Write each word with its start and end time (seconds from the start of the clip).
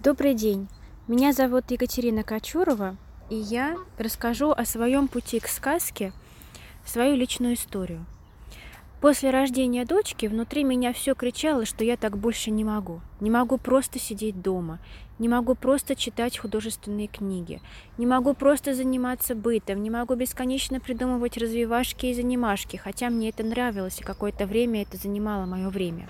Добрый 0.00 0.34
день. 0.34 0.68
Меня 1.08 1.32
зовут 1.32 1.72
Екатерина 1.72 2.22
Кочурова, 2.22 2.96
и 3.30 3.34
я 3.34 3.76
расскажу 3.98 4.52
о 4.52 4.64
своем 4.64 5.08
пути 5.08 5.40
к 5.40 5.48
сказке, 5.48 6.12
свою 6.86 7.16
личную 7.16 7.54
историю. 7.54 8.06
После 9.00 9.30
рождения 9.30 9.84
дочки 9.84 10.26
внутри 10.26 10.62
меня 10.62 10.92
все 10.92 11.16
кричало, 11.16 11.66
что 11.66 11.82
я 11.82 11.96
так 11.96 12.16
больше 12.16 12.52
не 12.52 12.62
могу. 12.62 13.00
Не 13.20 13.30
могу 13.30 13.58
просто 13.58 13.98
сидеть 13.98 14.40
дома, 14.40 14.78
не 15.18 15.28
могу 15.28 15.56
просто 15.56 15.96
читать 15.96 16.38
художественные 16.38 17.08
книги, 17.08 17.60
не 17.96 18.06
могу 18.06 18.32
просто 18.34 18.74
заниматься 18.74 19.34
бытом, 19.34 19.82
не 19.82 19.90
могу 19.90 20.14
бесконечно 20.14 20.78
придумывать 20.78 21.36
развивашки 21.36 22.06
и 22.06 22.14
занимашки, 22.14 22.76
хотя 22.76 23.10
мне 23.10 23.30
это 23.30 23.42
нравилось, 23.42 24.00
и 24.00 24.04
какое-то 24.04 24.46
время 24.46 24.82
это 24.82 24.96
занимало 24.96 25.46
мое 25.46 25.68
время. 25.68 26.08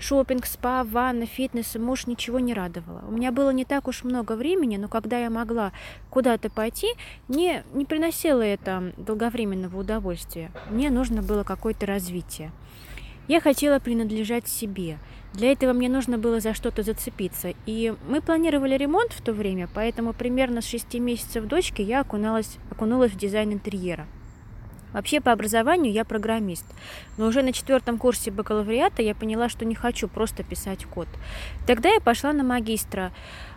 Шопинг, 0.00 0.46
спа, 0.46 0.82
ванна, 0.82 1.26
фитнес 1.26 1.76
и 1.76 1.78
муж 1.78 2.06
ничего 2.06 2.40
не 2.40 2.54
радовало. 2.54 3.04
У 3.06 3.12
меня 3.12 3.30
было 3.30 3.50
не 3.50 3.64
так 3.64 3.86
уж 3.86 4.02
много 4.02 4.32
времени, 4.32 4.76
но 4.76 4.88
когда 4.88 5.18
я 5.18 5.30
могла 5.30 5.72
куда-то 6.08 6.50
пойти, 6.50 6.88
мне 7.28 7.64
не 7.74 7.84
приносило 7.84 8.42
это 8.42 8.92
долговременного 8.96 9.78
удовольствия. 9.78 10.50
Мне 10.70 10.90
нужно 10.90 11.22
было 11.22 11.44
какое-то 11.44 11.86
развитие. 11.86 12.50
Я 13.30 13.40
хотела 13.40 13.78
принадлежать 13.78 14.48
себе. 14.48 14.98
Для 15.34 15.52
этого 15.52 15.72
мне 15.72 15.88
нужно 15.88 16.18
было 16.18 16.40
за 16.40 16.52
что-то 16.52 16.82
зацепиться. 16.82 17.54
И 17.64 17.94
мы 18.08 18.20
планировали 18.20 18.76
ремонт 18.76 19.12
в 19.12 19.22
то 19.22 19.32
время, 19.32 19.68
поэтому 19.72 20.12
примерно 20.12 20.60
с 20.60 20.66
6 20.66 20.94
месяцев 20.94 21.44
дочки 21.44 21.80
я 21.80 22.00
окуналась, 22.00 22.58
окунулась 22.72 23.12
в 23.12 23.16
дизайн 23.16 23.52
интерьера. 23.52 24.08
Вообще 24.92 25.20
по 25.20 25.30
образованию 25.30 25.92
я 25.92 26.04
программист, 26.04 26.64
но 27.18 27.28
уже 27.28 27.42
на 27.42 27.52
четвертом 27.52 27.98
курсе 27.98 28.32
бакалавриата 28.32 29.00
я 29.00 29.14
поняла, 29.14 29.48
что 29.48 29.64
не 29.64 29.76
хочу 29.76 30.08
просто 30.08 30.42
писать 30.42 30.84
код. 30.84 31.06
Тогда 31.68 31.88
я 31.88 32.00
пошла 32.00 32.32
на 32.32 32.42
магистра 32.42 33.12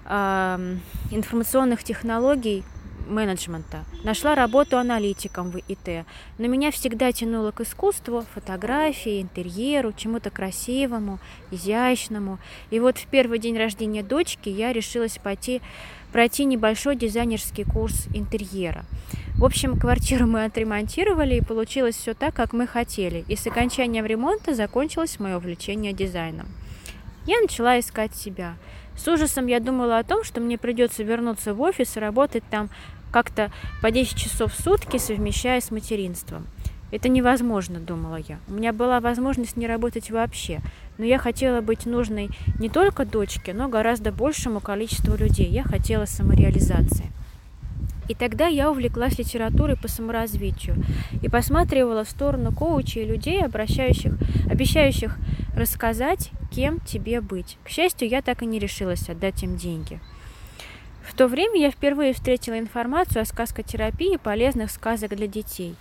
э, 0.06 0.76
информационных 1.10 1.84
технологий 1.84 2.64
менеджмента. 3.08 3.84
Нашла 4.04 4.36
работу 4.36 4.78
аналитиком 4.78 5.52
в 5.52 5.58
ИТ. 5.68 6.06
Но 6.38 6.48
меня 6.48 6.72
всегда 6.72 7.12
тянуло 7.12 7.52
к 7.52 7.62
искусству, 7.62 8.26
фотографии, 8.34 9.22
интерьеру, 9.22 9.94
чему-то 9.94 10.30
красивому, 10.30 11.20
изящному. 11.52 12.40
И 12.72 12.80
вот 12.80 12.98
в 12.98 13.08
первый 13.08 13.40
день 13.40 13.58
рождения 13.58 14.04
дочки 14.04 14.50
я 14.50 14.74
решилась 14.74 15.18
пойти, 15.18 15.62
пройти 16.12 16.46
небольшой 16.46 16.96
дизайнерский 16.96 17.64
курс 17.64 18.08
интерьера. 18.14 18.86
В 19.36 19.46
общем, 19.46 19.80
квартиру 19.80 20.28
мы 20.28 20.46
отремонтировали, 20.46 21.36
и 21.36 21.44
получилось 21.44 21.96
все 21.96 22.14
так, 22.14 22.34
как 22.34 22.54
мы 22.54 22.68
хотели. 22.68 23.26
И 23.28 23.36
с 23.36 23.46
окончанием 23.48 24.06
ремонта 24.06 24.54
закончилось 24.54 25.20
мое 25.20 25.38
увлечение 25.38 25.92
дизайном. 25.92 26.48
Я 27.26 27.40
начала 27.42 27.80
искать 27.80 28.16
себя. 28.16 28.56
С 28.96 29.08
ужасом 29.08 29.48
я 29.48 29.60
думала 29.60 30.00
о 30.00 30.04
том, 30.04 30.24
что 30.24 30.42
мне 30.42 30.58
придется 30.58 31.04
вернуться 31.04 31.54
в 31.54 31.62
офис 31.62 31.98
и 31.98 32.00
работать 32.00 32.44
там 32.50 32.70
как-то 33.12 33.52
по 33.82 33.92
10 33.92 34.18
часов 34.18 34.54
в 34.54 34.62
сутки, 34.62 34.98
совмещая 34.98 35.62
с 35.62 35.72
материнством. 35.72 36.48
Это 36.92 37.10
невозможно, 37.10 37.80
думала 37.80 38.18
я. 38.18 38.38
У 38.48 38.54
меня 38.54 38.72
была 38.72 39.00
возможность 39.00 39.58
не 39.58 39.66
работать 39.66 40.12
вообще, 40.12 40.62
но 41.00 41.06
я 41.06 41.18
хотела 41.18 41.62
быть 41.62 41.88
нужной 41.88 42.30
не 42.60 42.70
только 42.70 43.04
дочке, 43.04 43.54
но 43.54 43.68
гораздо 43.68 44.12
большему 44.12 44.60
количеству 44.60 45.16
людей. 45.16 45.48
Я 45.48 45.64
хотела 45.64 46.06
самореализации. 46.06 47.12
И 48.10 48.14
тогда 48.16 48.48
я 48.48 48.70
увлеклась 48.70 49.18
литературой 49.18 49.78
по 49.78 49.88
саморазвитию 49.88 50.76
и 51.22 51.30
посматривала 51.30 52.04
в 52.04 52.10
сторону 52.10 52.52
коучей 52.52 53.04
и 53.04 53.08
людей, 53.08 53.44
обращающих, 53.44 54.14
обещающих 54.48 55.18
рассказать, 55.56 56.32
кем 56.54 56.80
тебе 56.80 57.20
быть. 57.22 57.58
К 57.64 57.70
счастью, 57.70 58.08
я 58.08 58.22
так 58.22 58.44
и 58.44 58.46
не 58.46 58.60
решилась 58.60 59.10
отдать 59.10 59.44
им 59.44 59.58
деньги. 59.58 60.00
В 61.04 61.16
то 61.16 61.28
время 61.28 61.60
я 61.60 61.72
впервые 61.72 62.14
встретила 62.14 62.58
информацию 62.58 63.24
о 63.24 63.26
сказкотерапии 63.26 64.18
полезных 64.18 64.72
сказок 64.72 65.16
для 65.16 65.28
детей. 65.28 65.76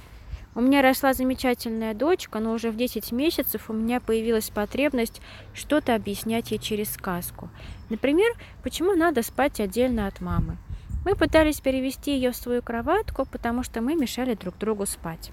У 0.54 0.60
меня 0.60 0.82
росла 0.82 1.14
замечательная 1.14 1.94
дочка, 1.94 2.38
но 2.38 2.52
уже 2.52 2.70
в 2.70 2.76
10 2.76 3.12
месяцев 3.12 3.70
у 3.70 3.72
меня 3.72 4.00
появилась 4.00 4.50
потребность 4.50 5.22
что-то 5.54 5.94
объяснять 5.94 6.50
ей 6.50 6.58
через 6.58 6.92
сказку. 6.92 7.48
Например, 7.88 8.30
почему 8.62 8.94
надо 8.94 9.22
спать 9.22 9.60
отдельно 9.60 10.06
от 10.06 10.20
мамы. 10.20 10.58
Мы 11.04 11.14
пытались 11.14 11.60
перевести 11.60 12.14
ее 12.14 12.32
в 12.32 12.36
свою 12.36 12.62
кроватку, 12.62 13.24
потому 13.24 13.62
что 13.62 13.80
мы 13.80 13.94
мешали 13.94 14.34
друг 14.34 14.58
другу 14.58 14.86
спать. 14.86 15.32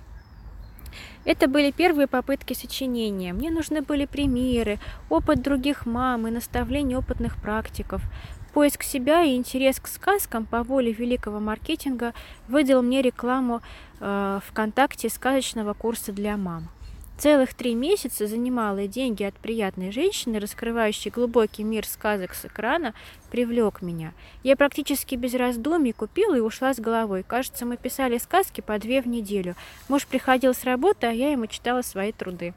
Это 1.25 1.47
были 1.47 1.71
первые 1.71 2.07
попытки 2.07 2.53
сочинения. 2.53 3.33
Мне 3.33 3.51
нужны 3.51 3.81
были 3.81 4.05
примеры, 4.05 4.79
опыт 5.09 5.41
других 5.41 5.85
мам 5.85 6.27
и 6.27 6.31
наставления 6.31 6.97
опытных 6.97 7.41
практиков. 7.41 8.01
Поиск 8.53 8.83
себя 8.83 9.23
и 9.23 9.35
интерес 9.35 9.79
к 9.79 9.87
сказкам 9.87 10.45
по 10.45 10.63
воле 10.63 10.91
великого 10.91 11.39
маркетинга 11.39 12.13
выдал 12.47 12.81
мне 12.81 13.01
рекламу 13.01 13.61
э, 13.99 14.39
ВКонтакте 14.47 15.09
сказочного 15.09 15.73
курса 15.73 16.11
для 16.11 16.35
мам. 16.35 16.69
Целых 17.19 17.53
три 17.53 17.75
месяца 17.75 18.27
занималые 18.27 18.87
деньги 18.87 19.23
от 19.23 19.33
приятной 19.33 19.91
женщины, 19.91 20.39
раскрывающей 20.39 21.11
глубокий 21.11 21.65
мир 21.65 21.85
сказок 21.85 22.33
с 22.33 22.45
экрана, 22.45 22.93
привлек 23.29 23.81
меня. 23.81 24.13
Я 24.41 24.55
практически 24.55 25.15
без 25.15 25.33
раздумий 25.33 25.91
купила 25.91 26.35
и 26.35 26.39
ушла 26.39 26.73
с 26.73 26.79
головой. 26.79 27.23
Кажется, 27.27 27.65
мы 27.65 27.75
писали 27.75 28.17
сказки 28.19 28.61
по 28.61 28.79
две 28.79 29.01
в 29.01 29.05
неделю. 29.05 29.55
Муж 29.89 30.07
приходил 30.07 30.53
с 30.53 30.63
работы, 30.63 31.07
а 31.07 31.11
я 31.11 31.33
ему 31.33 31.47
читала 31.47 31.81
свои 31.81 32.13
труды. 32.13 32.53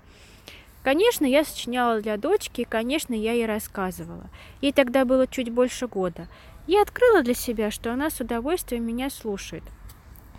Конечно, 0.84 1.25
я 1.27 1.44
сочиняла 1.44 2.00
для 2.00 2.17
дочки, 2.17 2.61
и, 2.61 2.65
конечно, 2.65 3.15
я 3.15 3.33
ей 3.33 3.47
рассказывала. 3.47 4.31
Ей 4.61 4.73
тогда 4.73 5.05
было 5.05 5.27
чуть 5.27 5.50
больше 5.50 5.89
года. 5.89 6.29
Я 6.69 6.83
открыла 6.83 7.23
для 7.23 7.34
себя, 7.34 7.73
что 7.73 7.93
она 7.93 8.11
с 8.11 8.21
удовольствием 8.21 8.87
меня 8.87 9.11
слушает 9.11 9.65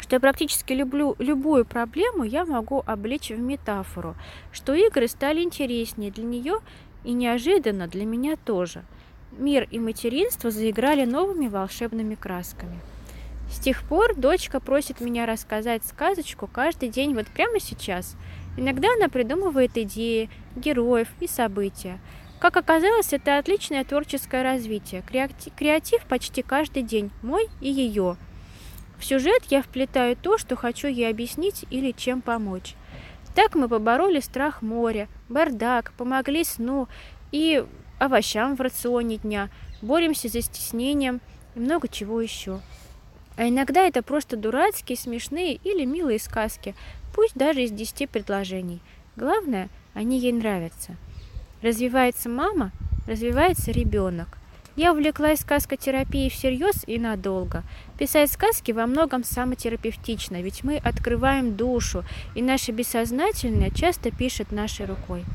что 0.04 0.18
я 0.18 0.20
практически 0.20 0.74
люблю 0.74 1.16
любую 1.18 1.64
проблему, 1.64 2.26
я 2.26 2.44
могу 2.44 2.84
облечь 2.86 3.30
в 3.30 3.40
метафору, 3.40 4.16
что 4.52 4.74
игры 4.74 5.08
стали 5.08 5.42
интереснее 5.42 6.12
для 6.12 6.26
нее 6.26 6.60
и 7.06 7.14
неожиданно 7.14 7.88
для 7.88 8.04
меня 8.04 8.36
тоже. 8.36 8.84
Мир 9.32 9.66
и 9.72 9.80
материнство 9.80 10.52
заиграли 10.52 11.06
новыми 11.06 11.48
волшебными 11.48 12.16
красками. 12.16 12.78
С 13.50 13.60
тех 13.60 13.82
пор 13.84 14.14
дочка 14.16 14.60
просит 14.60 15.00
меня 15.00 15.26
рассказать 15.26 15.86
сказочку 15.86 16.50
каждый 16.52 16.90
день, 16.90 17.16
вот 17.16 17.28
прямо 17.28 17.62
сейчас. 17.62 18.18
Иногда 18.58 18.90
она 18.98 19.08
придумывает 19.08 19.78
идеи, 19.78 20.30
героев 20.58 21.08
и 21.22 21.28
события. 21.28 21.98
Как 22.40 22.58
оказалось, 22.58 23.14
это 23.14 23.38
отличное 23.38 23.86
творческое 23.86 24.44
развитие. 24.44 25.02
Креатив 25.02 26.04
почти 26.08 26.42
каждый 26.42 26.84
день, 26.84 27.10
мой 27.22 27.48
и 27.62 27.72
ее– 27.72 28.18
в 29.04 29.06
сюжет 29.06 29.44
я 29.50 29.62
вплетаю 29.62 30.16
то, 30.16 30.38
что 30.38 30.56
хочу 30.56 30.88
ей 30.88 31.10
объяснить 31.10 31.66
или 31.70 31.92
чем 31.92 32.22
помочь. 32.22 32.76
Так 33.36 33.54
мы 33.54 33.68
побороли 33.68 34.22
страх 34.22 34.62
моря, 34.62 35.10
бардак, 35.28 35.92
помогли 35.98 36.46
сну 36.46 36.88
и 37.34 37.66
овощам 38.00 38.56
в 38.56 38.62
рационе 38.62 39.18
дня, 39.18 39.50
боремся 39.82 40.30
за 40.30 40.42
стеснением 40.42 41.20
и 41.54 41.60
много 41.60 41.90
чего 41.90 42.22
еще. 42.22 42.62
А 43.36 43.50
иногда 43.50 43.82
это 43.82 44.04
просто 44.04 44.38
дурацкие, 44.38 44.98
смешные 44.98 45.56
или 45.56 45.84
милые 45.84 46.18
сказки, 46.18 46.74
пусть 47.14 47.36
даже 47.36 47.64
из 47.64 47.72
десяти 47.72 48.08
предложений. 48.08 48.80
Главное, 49.18 49.68
они 49.94 50.18
ей 50.18 50.32
нравятся. 50.32 50.96
Развивается 51.62 52.30
мама, 52.30 52.72
развивается 53.06 53.72
ребенок. 53.72 54.38
Я 54.76 54.92
увлеклась 54.92 55.42
сказкотерапией 55.42 56.32
всерьез 56.32 56.84
и 56.88 56.98
надолго. 56.98 57.64
Писать 58.00 58.32
сказки 58.32 58.72
во 58.72 58.88
многом 58.88 59.24
самотерапевтично, 59.24 60.42
ведь 60.42 60.64
мы 60.64 60.78
открываем 60.78 61.56
душу, 61.56 62.04
и 62.34 62.42
наше 62.42 62.72
бессознательное 62.72 63.70
часто 63.70 64.10
пишет 64.10 64.52
нашей 64.52 64.88
рукой. 64.88 65.26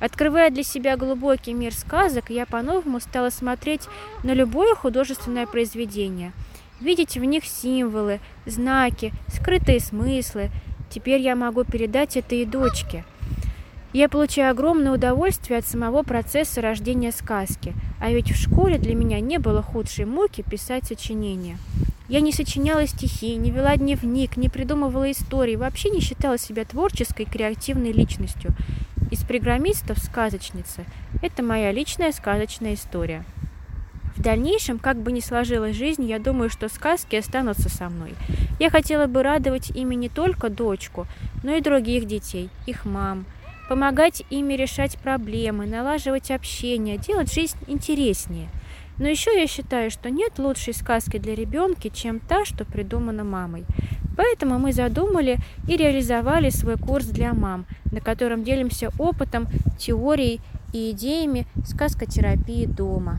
Открывая 0.00 0.50
для 0.50 0.62
себя 0.62 0.96
глубокий 0.96 1.52
мир 1.52 1.74
сказок, 1.74 2.30
я 2.30 2.46
по-новому 2.46 3.00
стала 3.00 3.28
смотреть 3.28 3.82
на 4.22 4.32
любое 4.32 4.74
художественное 4.74 5.46
произведение, 5.46 6.32
видеть 6.80 7.18
в 7.18 7.24
них 7.24 7.44
символы, 7.44 8.20
знаки, 8.46 9.12
скрытые 9.28 9.80
смыслы. 9.80 10.50
Теперь 10.88 11.20
я 11.20 11.36
могу 11.36 11.64
передать 11.64 12.16
это 12.16 12.34
и 12.34 12.46
дочке– 12.46 13.04
я 13.92 14.08
получаю 14.08 14.50
огромное 14.50 14.92
удовольствие 14.92 15.58
от 15.58 15.66
самого 15.66 16.02
процесса 16.02 16.60
рождения 16.60 17.12
сказки, 17.12 17.74
а 18.00 18.10
ведь 18.10 18.30
в 18.30 18.36
школе 18.36 18.78
для 18.78 18.94
меня 18.94 19.20
не 19.20 19.38
было 19.38 19.62
худшей 19.62 20.04
муки 20.04 20.42
писать 20.42 20.86
сочинения. 20.86 21.58
Я 22.08 22.20
не 22.20 22.32
сочиняла 22.32 22.86
стихи, 22.86 23.34
не 23.36 23.50
вела 23.50 23.76
дневник, 23.76 24.36
не 24.36 24.48
придумывала 24.48 25.10
истории, 25.10 25.56
вообще 25.56 25.90
не 25.90 26.00
считала 26.00 26.38
себя 26.38 26.64
творческой, 26.64 27.24
креативной 27.24 27.92
личностью. 27.92 28.52
Из 29.10 29.24
программистов 29.24 29.98
сказочница– 29.98 30.84
это 31.22 31.42
моя 31.42 31.72
личная 31.72 32.12
сказочная 32.12 32.74
история. 32.74 33.24
В 34.16 34.22
дальнейшем, 34.22 34.78
как 34.78 34.96
бы 34.96 35.12
ни 35.12 35.20
сложилась 35.20 35.76
жизнь, 35.76 36.04
я 36.04 36.18
думаю, 36.18 36.48
что 36.48 36.68
сказки 36.68 37.16
останутся 37.16 37.68
со 37.68 37.88
мной. 37.88 38.14
Я 38.58 38.70
хотела 38.70 39.06
бы 39.06 39.22
радовать 39.22 39.70
ими 39.70 39.94
не 39.94 40.08
только 40.08 40.48
дочку, 40.48 41.06
но 41.42 41.52
и 41.52 41.60
других 41.60 42.06
детей, 42.06 42.50
их 42.66 42.84
мам– 42.84 43.24
помогать 43.68 44.22
ими 44.30 44.54
решать 44.54 44.98
проблемы, 44.98 45.66
налаживать 45.66 46.30
общение, 46.30 46.98
делать 46.98 47.32
жизнь 47.32 47.56
интереснее. 47.66 48.48
Но 48.98 49.08
еще 49.08 49.38
я 49.38 49.46
считаю, 49.46 49.90
что 49.90 50.10
нет 50.10 50.38
лучшей 50.38 50.72
сказки 50.72 51.18
для 51.18 51.34
ребенка, 51.34 51.90
чем 51.90 52.18
та, 52.18 52.44
что 52.44 52.64
придумана 52.64 53.24
мамой. 53.24 53.64
Поэтому 54.16 54.58
мы 54.58 54.72
задумали 54.72 55.38
и 55.68 55.76
реализовали 55.76 56.48
свой 56.48 56.76
курс 56.76 57.06
для 57.06 57.34
мам, 57.34 57.66
на 57.92 58.00
котором 58.00 58.44
делимся 58.44 58.90
опытом, 58.98 59.48
теорией 59.78 60.40
и 60.72 60.92
идеями 60.92 61.46
сказкотерапии 61.66 62.64
дома. 62.64 63.18